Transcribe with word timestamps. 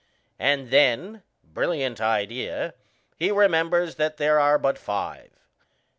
And 0.39 0.71
then 0.71 1.21
brilliant 1.43 2.01
idea 2.01 2.73
he 3.17 3.29
remembers 3.29 3.97
that 3.97 4.17
there 4.17 4.39
are 4.39 4.57
but 4.57 4.79
five. 4.79 5.29